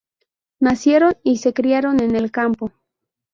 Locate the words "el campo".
2.15-2.71